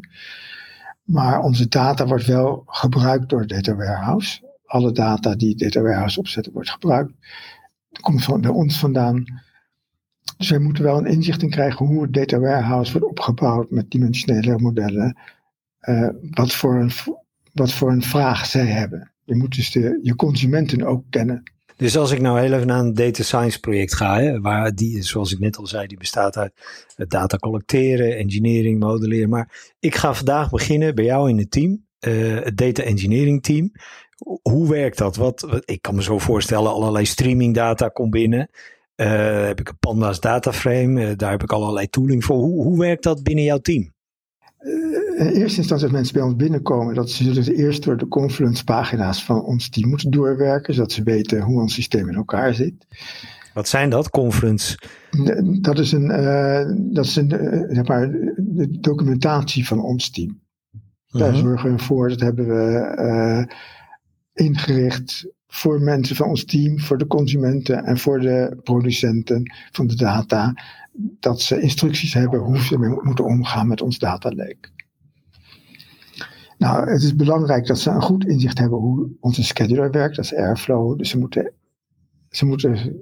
[1.05, 4.53] Maar onze data wordt wel gebruikt door Data Warehouse.
[4.65, 7.13] Alle data die Data Warehouse opzetten wordt gebruikt.
[7.99, 9.23] Komt van bij ons vandaan.
[10.37, 13.91] Dus wij moeten wel een inzicht in krijgen hoe het Data Warehouse wordt opgebouwd met
[13.91, 15.17] dimensionele modellen.
[15.81, 16.91] Uh, wat, voor een,
[17.53, 19.11] wat voor een vraag zij hebben.
[19.23, 21.43] Je moet dus de, je consumenten ook kennen.
[21.77, 25.01] Dus als ik nou heel even naar een data science project ga, hè, waar die,
[25.03, 26.53] zoals ik net al zei, die bestaat uit
[26.95, 29.29] data collecteren, engineering, modelleren.
[29.29, 33.71] Maar ik ga vandaag beginnen bij jou in het team, uh, het data engineering team.
[34.41, 35.15] Hoe werkt dat?
[35.15, 38.49] Wat, ik kan me zo voorstellen, allerlei streaming data komt binnen.
[38.95, 42.37] Uh, heb ik een Pandas dataframe, uh, daar heb ik allerlei tooling voor.
[42.37, 43.93] Hoe, hoe werkt dat binnen jouw team?
[45.17, 48.63] in eerste instantie als mensen bij ons binnenkomen, dat ze dus eerst door de Confluence
[48.63, 52.73] pagina's van ons team moeten doorwerken, zodat ze weten hoe ons systeem in elkaar zit.
[53.53, 54.77] Wat zijn dat, Confluence?
[55.61, 60.41] Dat is een, uh, dat is een uh, zeg maar, de documentatie van ons team.
[61.07, 61.43] Daar uh-huh.
[61.43, 63.55] zorgen we voor, dat hebben we uh,
[64.35, 69.95] ingericht voor mensen van ons team, voor de consumenten en voor de producenten van de
[69.95, 70.53] data.
[71.19, 74.73] Dat ze instructies hebben hoe ze moeten omgaan met ons data lake.
[76.57, 80.15] Nou, het is belangrijk dat ze een goed inzicht hebben hoe onze scheduler werkt.
[80.15, 80.97] Dat is Airflow.
[80.97, 81.51] Dus ze moeten,
[82.29, 82.99] ze moeten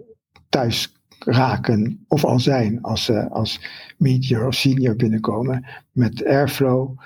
[0.50, 3.65] thuis raken of al zijn als ze als
[3.98, 7.00] meteor of senior binnenkomen met Airflow.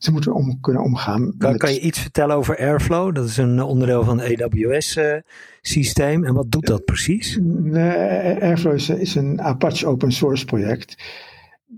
[0.00, 1.34] Ze moeten om, kunnen omgaan.
[1.38, 3.14] Kan, kan je iets vertellen over Airflow?
[3.14, 6.24] Dat is een onderdeel van het AWS-systeem.
[6.24, 7.38] en wat doet dat precies?
[7.42, 11.02] Nee, Airflow is, is, een Apache open source project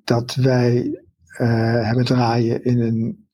[0.04, 3.26] dat wij uh, hebben draaien in een,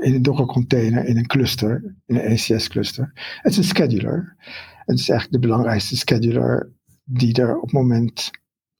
[0.00, 3.10] in een Docker container, in een cluster, in een ACS cluster.
[3.42, 4.36] Het is een scheduler.
[4.84, 6.72] Het is eigenlijk de belangrijkste scheduler
[7.04, 8.30] die er op het moment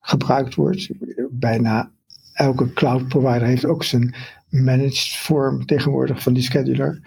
[0.01, 0.91] gebruikt wordt.
[1.31, 1.93] Bijna
[2.37, 4.15] elke cloud provider heeft ook zijn
[4.49, 7.01] managed vorm tegenwoordig van die scheduler.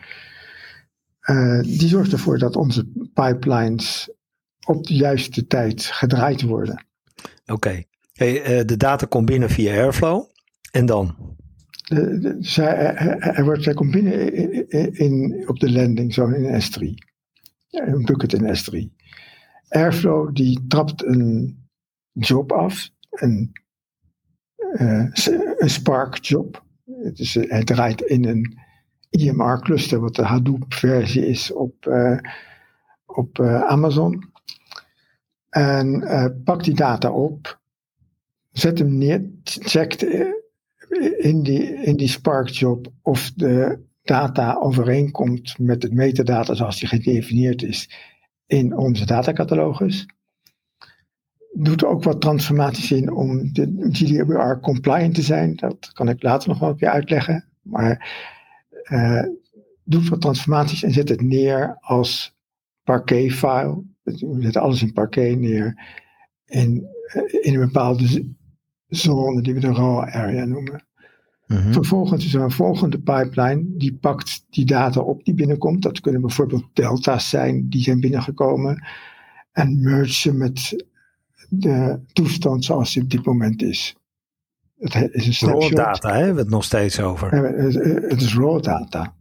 [1.30, 4.10] Uh, die zorgt ervoor dat onze pipelines
[4.66, 6.86] op de juiste tijd gedraaid worden.
[7.46, 7.84] Oké.
[8.14, 10.26] Hey, uh, de data komt binnen via Airflow.
[10.72, 11.16] En dan?
[11.88, 14.34] De, de, zij, er, wordt, hij komt binnen
[14.70, 17.08] in, in, op de landing zone in S3.
[17.70, 18.96] Een bucket in S3.
[19.70, 21.58] Airflow die trapt een
[22.12, 23.52] job af, een,
[24.72, 26.64] een Spark job.
[27.14, 28.58] Dus hij draait in een
[29.10, 32.18] EMR cluster, wat de Hadoop versie is op, uh,
[33.06, 34.24] op Amazon.
[35.50, 36.04] En
[36.44, 37.60] pakt die data op,
[38.52, 40.04] zet hem neer, checkt
[41.18, 46.88] in die, in die Spark job of de data overeenkomt met het metadata zoals die
[46.88, 47.90] gedefinieerd is
[48.46, 50.06] in onze datacatalogus.
[51.54, 55.56] Doet ook wat transformaties in om de GDPR compliant te zijn.
[55.56, 57.46] Dat kan ik later nog wel een keer uitleggen.
[57.62, 58.12] Maar
[58.92, 59.24] uh,
[59.84, 62.38] doet wat transformaties en zet het neer als
[62.84, 63.84] parquet-file.
[64.04, 65.98] We zetten alles in parquet neer
[66.46, 66.88] in,
[67.42, 68.34] in een bepaalde
[68.88, 70.88] zone die we de raw area noemen.
[71.48, 71.72] Mhm.
[71.72, 75.82] Vervolgens is er een volgende pipeline die pakt die data op die binnenkomt.
[75.82, 78.88] Dat kunnen bijvoorbeeld delta's zijn die zijn binnengekomen.
[79.52, 80.86] En merge met
[81.50, 83.96] de toestand zoals die op dit moment is.
[84.78, 85.72] Het is een snapshot.
[85.72, 86.16] Raw data, hè?
[86.16, 87.32] hebben we het nog steeds over.
[88.10, 89.14] Het is raw data.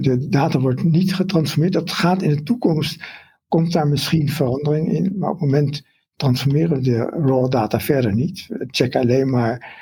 [0.00, 1.72] De data wordt niet getransformeerd.
[1.72, 3.04] Dat gaat in de toekomst,
[3.48, 5.18] komt daar misschien verandering in.
[5.18, 5.82] Maar op het moment
[6.16, 8.46] transformeren we de raw data verder niet.
[8.48, 9.78] We checken alleen maar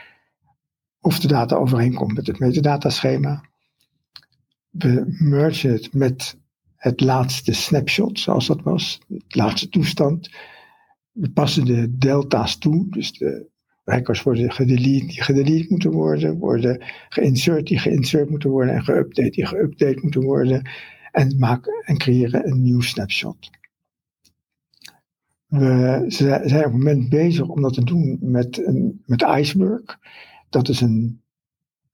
[1.01, 3.45] of de data overeenkomt met het metadataschema.
[4.71, 6.37] We mergen het met
[6.77, 10.31] het laatste snapshot, zoals dat was, de laatste toestand.
[11.21, 13.47] We passen de delta's toe, dus de
[13.85, 19.31] records worden gedelete die gedelete moeten worden, worden geïnsert die geïnsert moeten worden en geüpdate
[19.31, 20.71] die geüpdate moeten worden
[21.13, 23.51] en, maken, en creëren een nieuw snapshot.
[25.47, 29.99] We zijn op het moment bezig om dat te doen met, een, met Iceberg.
[30.49, 31.23] Dat is een,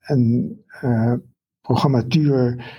[0.00, 1.14] een uh,
[1.60, 2.72] programmatuur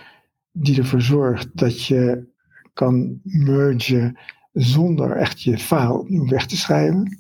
[0.52, 2.28] die ervoor zorgt dat je
[2.74, 4.18] kan mergen
[4.56, 7.18] zonder echt je file opnieuw weg te schrijven.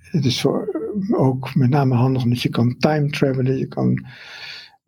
[0.00, 0.46] Het is
[1.10, 4.06] ook met name handig omdat je kan time travelen, je kan,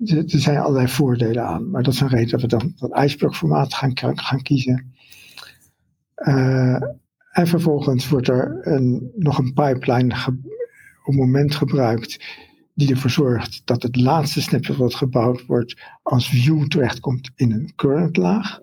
[0.06, 1.70] er zijn allerlei voordelen aan.
[1.70, 4.94] Maar dat is een reden dat we dan dat iceberg formaat gaan, gaan kiezen.
[6.16, 6.82] Uh,
[7.32, 10.14] en vervolgens wordt er een, nog een pipeline
[11.04, 12.24] op moment gebruikt
[12.74, 17.72] die ervoor zorgt dat het laatste snapshot wat gebouwd wordt als view terechtkomt in een
[17.76, 18.58] current laag.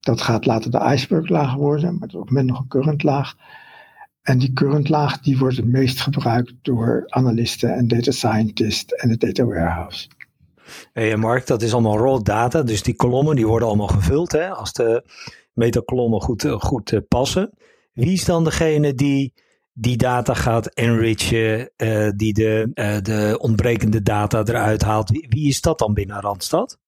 [0.00, 3.34] Dat gaat later de iceberg laag worden, maar op het moment nog een current laag.
[4.22, 9.10] En die current laag die wordt het meest gebruikt door analisten en data scientists en
[9.10, 10.08] het data warehouse.
[10.92, 14.48] Hey Mark, dat is allemaal raw data, dus die kolommen die worden allemaal gevuld hè,
[14.48, 15.04] als de
[15.52, 17.50] metakolommen goed, goed eh, passen.
[17.92, 19.32] Wie is dan degene die
[19.72, 21.70] die data gaat enrichen,
[22.16, 22.70] die de,
[23.02, 25.10] de ontbrekende data eruit haalt.
[25.10, 26.78] Wie, is dat dan binnen Randstad?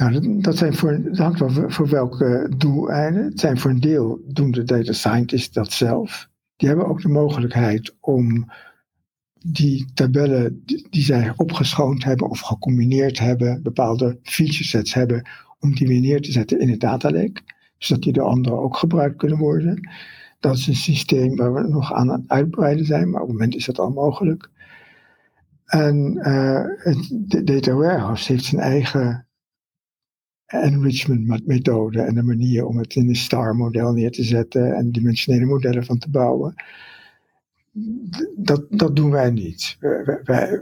[0.00, 3.24] Nou, dat, zijn voor, dat hangt wel voor welke doeleinden.
[3.24, 6.28] Het zijn voor een deel doen de data scientists dat zelf.
[6.56, 8.50] Die hebben ook de mogelijkheid om
[9.46, 15.88] die tabellen die, zij opgeschoond hebben of gecombineerd hebben, bepaalde feature sets hebben, om die
[15.88, 17.40] weer neer te zetten in het data lake.
[17.78, 19.90] Zodat die door anderen ook gebruikt kunnen worden.
[20.38, 23.54] Dat is een systeem waar we nog aan het uitbreiden zijn, maar op het moment
[23.54, 24.50] is dat al mogelijk.
[25.64, 29.24] En uh, het Data Warehouse heeft zijn eigen
[30.50, 34.92] enrichment methode en een manier om het in een star model neer te zetten en
[34.92, 36.54] dimensionele modellen van te bouwen.
[38.36, 39.76] Dat, dat doen wij niet.
[39.80, 40.60] Wij, wij,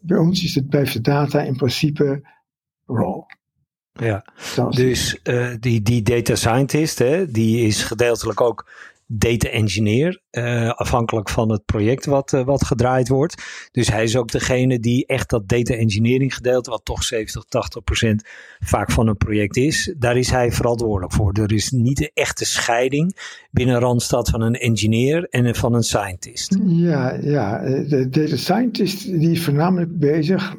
[0.00, 2.22] bij ons is het, blijft de data in principe
[2.86, 3.22] raw.
[3.92, 4.24] Ja,
[4.70, 8.70] dus uh, die, die data scientist, hè, die is gedeeltelijk ook
[9.12, 13.42] data engineer, uh, afhankelijk van het project wat, uh, wat gedraaid wordt.
[13.72, 17.84] Dus hij is ook degene die echt dat data engineering gedeelte, wat toch 70, 80
[17.84, 21.32] procent vaak van een project is, daar is hij verantwoordelijk voor.
[21.32, 23.16] Er is niet een echte scheiding
[23.50, 26.56] binnen Randstad van een engineer en van een scientist.
[26.64, 30.56] Ja, ja, de data scientist die is voornamelijk bezig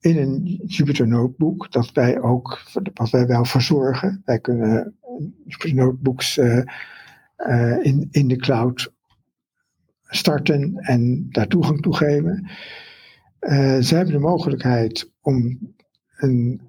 [0.00, 2.62] in een Jupyter Notebook, dat wij ook,
[2.94, 4.22] wat wij wel verzorgen.
[4.24, 4.94] Wij kunnen
[5.46, 6.38] Jupyter Notebooks
[7.48, 8.92] uh, in, in de cloud
[10.02, 12.50] starten en daar toegang toe geven.
[13.40, 15.58] Uh, ze hebben de mogelijkheid om
[16.16, 16.60] een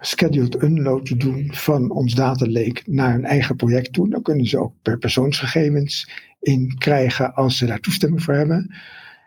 [0.00, 4.10] scheduled unload te doen van ons data lake naar een eigen project toe.
[4.10, 8.74] Dan kunnen ze ook per persoonsgegevens in krijgen als ze daar toestemming voor hebben.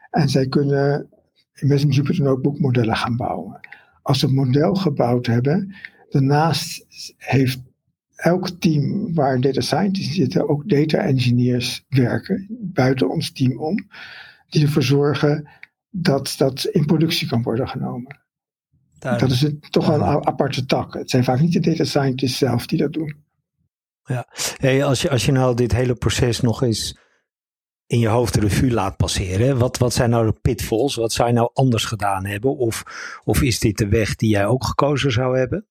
[0.09, 1.09] En zij kunnen
[1.59, 3.59] met een Jupyter Notebook modellen gaan bouwen.
[4.01, 5.75] Als ze het model gebouwd hebben,
[6.09, 6.85] daarnaast
[7.17, 7.59] heeft
[8.15, 13.87] elk team waar data scientists zitten ook data engineers werken buiten ons team om,
[14.49, 15.49] die ervoor zorgen
[15.89, 18.19] dat dat in productie kan worden genomen.
[18.99, 20.93] Dat is het, toch wel een aparte tak.
[20.93, 23.23] Het zijn vaak niet de data scientists zelf die dat doen.
[24.03, 26.97] Ja, hey, als, je, als je nou dit hele proces nog eens
[27.87, 29.57] in je hoofd de revue laat passeren.
[29.57, 30.95] Wat, wat zijn nou de pitfalls?
[30.95, 32.57] Wat zou je nou anders gedaan hebben?
[32.57, 32.83] Of,
[33.23, 35.67] of is dit de weg die jij ook gekozen zou hebben?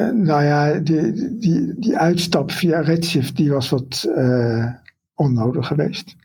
[0.00, 4.72] Uh, nou ja, die, die, die uitstap via Redshift die was wat uh,
[5.14, 6.16] onnodig geweest.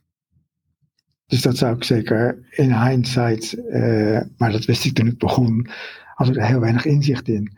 [1.25, 5.67] Dus dat zou ik zeker in hindsight, uh, maar dat wist ik toen ik begon,
[6.13, 7.57] had ik er heel weinig inzicht in.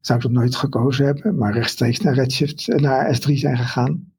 [0.00, 4.12] Zou ik dat nooit gekozen hebben, maar rechtstreeks naar Redshift, naar S3 zijn gegaan.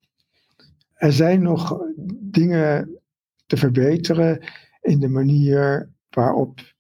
[0.93, 1.81] Er zijn nog
[2.19, 2.89] dingen
[3.45, 4.43] te verbeteren
[4.81, 6.70] in de manier waarop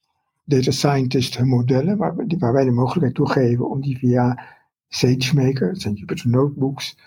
[0.51, 4.45] data scientists hun modellen, waar, waar wij de mogelijkheid toe geven om die via
[4.87, 6.97] SageMaker, dat zijn Jupyter Notebooks,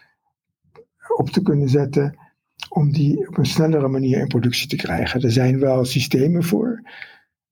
[1.16, 2.18] op te kunnen zetten,
[2.68, 5.20] om die op een snellere manier in productie te krijgen.
[5.20, 6.83] Er zijn wel systemen voor.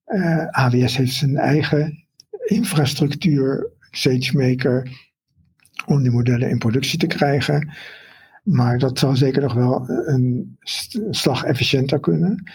[0.05, 2.07] Eh, AWS heeft zijn eigen
[2.45, 4.91] infrastructuur, SageMaker,
[5.87, 7.73] om die modellen in productie te krijgen.
[8.43, 10.57] Maar dat zal zeker nog wel een
[11.11, 12.51] slag efficiënter kunnen.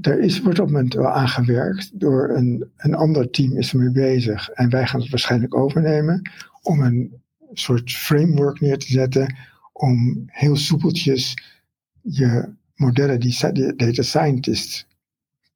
[0.00, 3.90] Er is, wordt op het moment wel aangewerkt door een, een ander team is ermee
[3.90, 4.48] bezig.
[4.48, 6.30] En wij gaan het waarschijnlijk overnemen
[6.62, 7.12] om een
[7.52, 9.36] soort framework neer te zetten
[9.72, 11.42] om heel soepeltjes
[12.02, 14.86] je modellen die de data scientists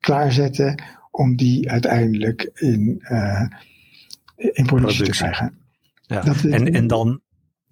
[0.00, 3.46] klaarzetten om die uiteindelijk in, uh,
[4.36, 5.58] in productie, te krijgen.
[6.06, 6.24] Ja.
[6.50, 7.22] en, en dan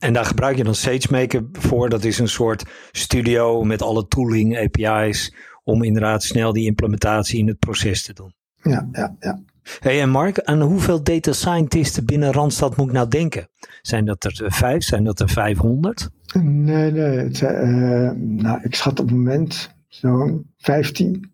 [0.03, 1.89] en daar gebruik je dan SageMaker voor.
[1.89, 7.49] Dat is een soort studio met alle tooling, API's, om inderdaad snel die implementatie in
[7.49, 8.35] het proces te doen.
[8.63, 9.43] Ja, ja, ja.
[9.79, 13.49] Hey, en Mark, aan hoeveel data scientisten binnen Randstad moet ik nou denken?
[13.83, 14.83] Zijn dat er vijf?
[14.83, 16.11] Zijn dat er vijfhonderd?
[16.43, 17.19] Nee, nee.
[17.19, 21.33] Het, uh, nou, ik schat op het moment zo'n vijftien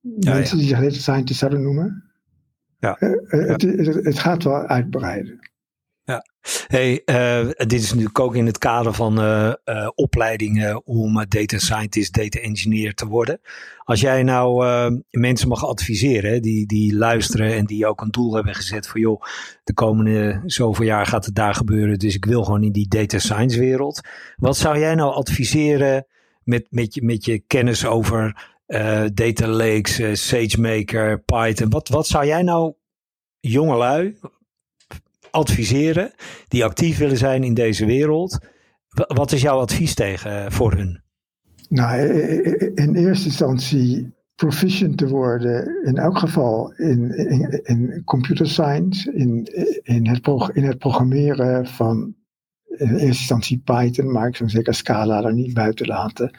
[0.00, 2.04] mensen die zich data scientist zouden noemen.
[2.78, 2.96] Ja.
[3.00, 3.52] Uh, ja.
[3.52, 5.49] Het, het, het, gaat wel uitbreiden.
[6.10, 6.24] Ja,
[6.66, 11.58] hey, uh, dit is natuurlijk ook in het kader van uh, uh, opleidingen om data
[11.58, 13.40] scientist, data engineer te worden.
[13.84, 14.64] Als jij nou
[15.10, 19.22] mensen mag adviseren die, die luisteren en die ook een doel hebben gezet voor joh,
[19.64, 23.18] de komende zoveel jaar gaat het daar gebeuren, dus ik wil gewoon in die data
[23.18, 24.00] science wereld.
[24.36, 26.06] Wat zou jij nou adviseren
[26.42, 28.48] met, met, je, met je kennis over
[29.12, 31.70] data lakes, SageMaker, Python?
[31.70, 32.74] Wat, wat zou jij nou
[33.40, 34.18] jongelui,
[35.30, 36.12] adviseren
[36.48, 38.38] die actief willen zijn in deze wereld.
[38.88, 41.02] Wat is jouw advies tegen eh, voor hun?
[41.68, 42.00] Nou,
[42.74, 49.44] in eerste instantie proficient te worden, in elk geval in, in, in computer science, in,
[49.82, 52.14] in, het, in het programmeren van
[52.80, 56.30] in eerste instantie Python, maar ik zou zeker Scala er niet buiten laten.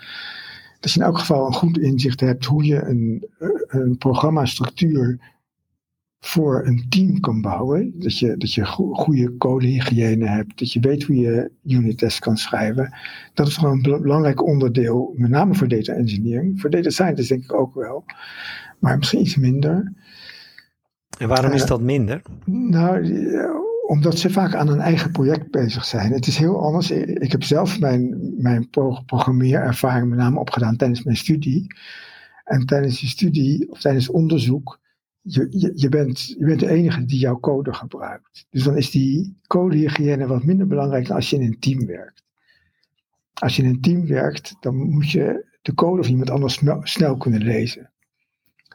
[0.79, 3.29] Dat je in elk geval een goed inzicht hebt hoe je een,
[3.67, 5.19] een programmastructuur
[6.23, 7.93] voor een team kan bouwen.
[7.95, 10.59] Dat je, dat je goede codehygiëne hebt.
[10.59, 12.93] Dat je weet hoe je unit tests kan schrijven.
[13.33, 15.13] Dat is gewoon een belangrijk onderdeel.
[15.15, 16.61] Met name voor data engineering.
[16.61, 18.05] Voor data science denk ik ook wel.
[18.79, 19.93] Maar misschien iets minder.
[21.19, 22.21] En waarom is eh, dat minder?
[22.45, 23.13] Nou,
[23.87, 26.11] omdat ze vaak aan een eigen project bezig zijn.
[26.11, 26.91] Het is heel anders.
[26.91, 28.69] Ik heb zelf mijn, mijn
[29.05, 31.75] programmeerervaring met name opgedaan tijdens mijn studie.
[32.43, 34.79] En tijdens die studie, of tijdens onderzoek,
[35.21, 38.45] je, je, bent, je bent de enige die jouw code gebruikt.
[38.49, 42.23] Dus dan is die codehygiëne wat minder belangrijk dan als je in een team werkt.
[43.33, 47.17] Als je in een team werkt, dan moet je de code van iemand anders snel,
[47.17, 47.91] kunnen lezen.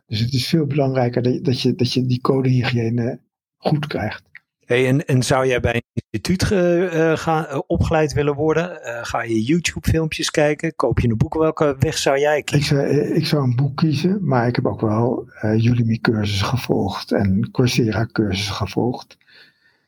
[0.06, 3.20] Dus het is veel belangrijker dat je, dat je, dat je die codehygiëne
[3.56, 4.24] goed krijgt.
[4.66, 8.78] Hey, en, en zou jij bij een instituut uh, gaan, opgeleid willen worden?
[9.04, 10.74] ga je YouTube-filmpjes kijken?
[10.74, 11.34] Koop je een boek?
[11.34, 12.80] Welke weg zou jij kiezen?
[12.80, 17.48] Ik zou, ik zou een boek kiezen, maar ik heb ook wel Udemy-cursussen gevolgd en
[17.50, 19.18] Coursera-cursussen gevolgd.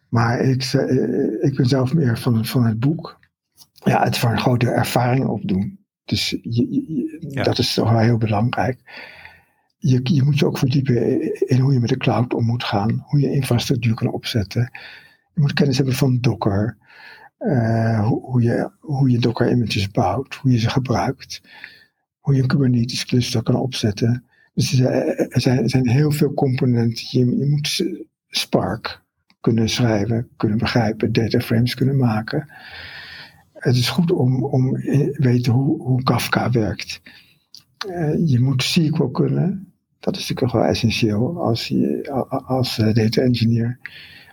[0.09, 0.63] Maar ik,
[1.41, 3.19] ik ben zelf meer van, van het boek.
[3.73, 5.79] Ja, het van een grote ervaring opdoen.
[6.05, 8.79] Dus je, dat is toch wel heel belangrijk.
[9.79, 13.05] Je, moet je ook verdiepen in hoe je met de cloud om moet gaan.
[13.07, 14.71] Hoe je infrastructuur kan opzetten.
[15.35, 16.77] Je moet kennis hebben van Docker.
[17.39, 20.35] Uh, hoe, hoe, je, hoe je Docker images bouwt.
[20.35, 21.43] Hoe je ze gebruikt.
[22.19, 24.25] Hoe je een Kubernetes cluster kan opzetten.
[24.55, 27.05] Dus er zijn, er zijn heel veel componenten.
[27.11, 27.83] Je, je moet
[28.29, 29.03] Spark
[29.41, 32.49] kunnen schrijven, kunnen begrijpen, dataframes kunnen maken.
[33.53, 34.77] Het is goed om, om
[35.13, 37.01] weten hoe, hoe Kafka werkt.
[37.89, 39.68] Uh, je moet SQL kunnen.
[40.01, 42.11] Dat is natuurlijk wel essentieel als, je,
[42.47, 43.79] als uh, data engineer.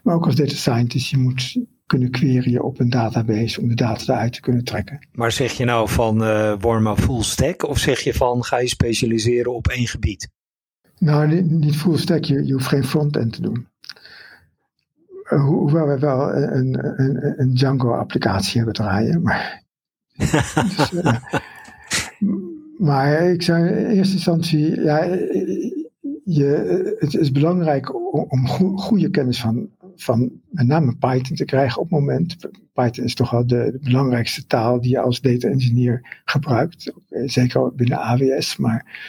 [0.03, 1.09] Maar ook als data scientist.
[1.09, 5.07] Je moet kunnen queryen op een database om de data eruit te kunnen trekken.
[5.11, 8.67] Maar zeg je nou van uh, warm full stack of zeg je van ga je
[8.67, 10.29] specialiseren op één gebied?
[10.99, 12.23] Nou, niet, niet full stack.
[12.23, 13.67] Je, je hoeft geen front-end te doen.
[15.23, 19.21] Eh, hoewel we wel een, een, een Django-applicatie hebben draaien.
[19.21, 19.63] Maar,
[20.77, 21.17] dus, uh,
[22.77, 25.03] maar ik zou in eerste instantie, ja,
[26.23, 28.47] je, het is belangrijk om,
[28.77, 32.35] goede kennis van, van met name Python te krijgen op het moment.
[32.73, 36.93] Python is toch wel de, belangrijkste taal die je als data engineer gebruikt.
[37.09, 38.99] Zeker binnen AWS, maar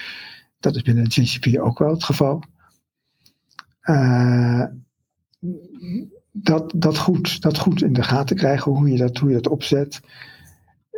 [0.61, 2.43] dat is binnen GCP ook wel het geval.
[3.83, 4.64] Uh,
[6.33, 9.49] dat, dat, goed, dat goed in de gaten krijgen, hoe je dat, hoe je dat
[9.49, 10.01] opzet.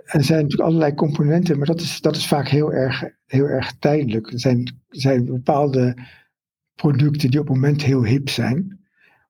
[0.09, 3.73] Er zijn natuurlijk allerlei componenten, maar dat is, dat is vaak heel erg, heel erg
[3.79, 4.33] tijdelijk.
[4.33, 5.97] Er zijn, zijn bepaalde
[6.75, 8.81] producten die op het moment heel hip zijn,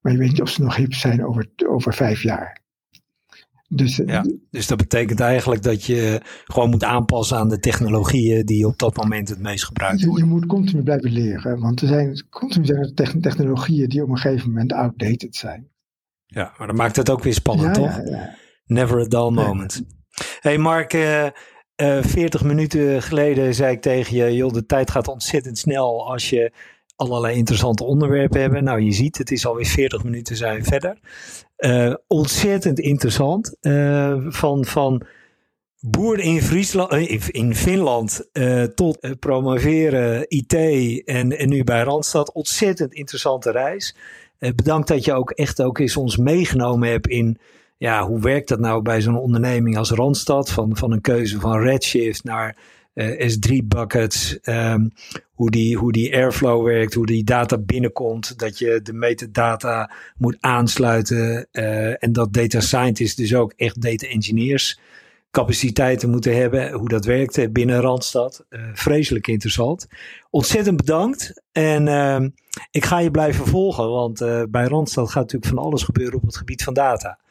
[0.00, 2.60] maar je weet niet of ze nog hip zijn over, over vijf jaar.
[3.68, 8.66] Dus, ja, dus dat betekent eigenlijk dat je gewoon moet aanpassen aan de technologieën die
[8.66, 10.24] op dat moment het meest gebruikt worden.
[10.24, 14.08] Je, je moet continu blijven leren, want er zijn continu zijn er technologieën die op
[14.08, 15.68] een gegeven moment outdated zijn.
[16.26, 18.00] Ja, maar dat maakt het ook weer spannend, toch?
[18.04, 19.82] Ja, Never a dull moment.
[20.40, 21.24] Hey Mark, uh,
[21.76, 26.30] uh, 40 minuten geleden zei ik tegen je, joh, de tijd gaat ontzettend snel als
[26.30, 26.52] je
[26.96, 28.60] allerlei interessante onderwerpen hebt.
[28.60, 30.98] Nou, je ziet, het is alweer 40 minuten zijn verder.
[31.58, 33.56] Uh, ontzettend interessant.
[34.28, 35.02] Van, van
[35.80, 36.92] boer in, Friesland,
[37.28, 38.28] in Finland
[38.74, 40.52] tot promoveren IT
[41.04, 42.32] en, en nu bij Randstad.
[42.32, 43.96] Ontzettend interessante reis.
[44.38, 47.38] Bedankt dat je ook echt ook eens ons meegenomen hebt in
[47.78, 50.50] ja, hoe werkt dat nou bij zo'n onderneming als Randstad?
[50.50, 52.56] Van, van een keuze van Redshift naar
[52.92, 54.38] eh, S3 buckets.
[54.42, 54.90] Um,
[55.32, 58.38] hoe, die, hoe die airflow werkt, hoe die data binnenkomt.
[58.38, 61.48] Dat je de metadata moet aansluiten.
[61.52, 64.80] Uh, en dat data scientists dus ook echt data engineers
[65.30, 66.72] capaciteiten moeten hebben.
[66.72, 68.44] Hoe dat werkt binnen Randstad.
[68.72, 69.86] Vreselijk interessant.
[70.30, 71.42] Ontzettend bedankt.
[71.52, 72.28] En uh,
[72.70, 73.88] ik ga je blijven volgen.
[73.88, 74.18] Want
[74.50, 77.18] bij Randstad gaat natuurlijk van alles gebeuren op het gebied van data.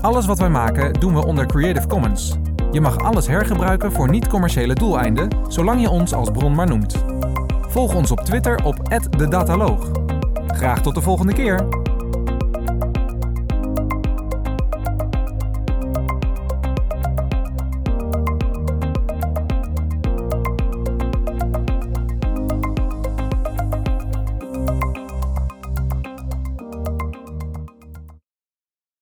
[0.00, 2.38] Alles wat wij maken doen we onder Creative Commons.
[2.72, 7.04] Je mag alles hergebruiken voor niet-commerciële doeleinden, zolang je ons als bron maar noemt.
[7.68, 9.90] Volg ons op Twitter op @dedataloog.
[10.46, 11.68] Graag tot de volgende keer.